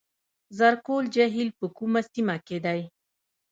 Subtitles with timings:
[0.57, 2.81] زرکول جهیل په کومه سیمه کې دی؟